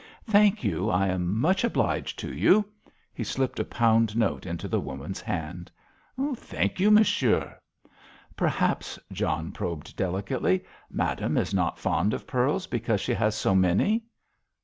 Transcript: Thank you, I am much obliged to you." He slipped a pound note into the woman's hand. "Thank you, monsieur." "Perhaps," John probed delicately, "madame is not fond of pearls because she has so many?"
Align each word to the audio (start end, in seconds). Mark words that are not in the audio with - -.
Thank 0.25 0.63
you, 0.63 0.89
I 0.89 1.09
am 1.09 1.37
much 1.39 1.63
obliged 1.63 2.17
to 2.21 2.33
you." 2.33 2.65
He 3.13 3.23
slipped 3.23 3.59
a 3.59 3.63
pound 3.63 4.17
note 4.17 4.47
into 4.47 4.67
the 4.67 4.79
woman's 4.79 5.21
hand. 5.21 5.69
"Thank 6.35 6.79
you, 6.79 6.89
monsieur." 6.89 7.59
"Perhaps," 8.35 8.97
John 9.11 9.51
probed 9.51 9.95
delicately, 9.95 10.65
"madame 10.89 11.37
is 11.37 11.53
not 11.53 11.77
fond 11.77 12.15
of 12.15 12.25
pearls 12.25 12.65
because 12.65 12.99
she 12.99 13.13
has 13.13 13.35
so 13.35 13.53
many?" 13.53 14.03